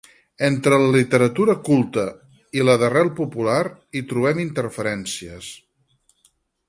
Entre 0.45 0.77
la 0.83 0.87
literatura 0.93 1.55
«culta» 1.67 2.05
i 2.61 2.65
la 2.69 2.77
d’arrel 2.85 3.11
popular 3.19 3.61
hi 3.99 4.03
trobem 4.15 4.43
interferències. 4.47 5.53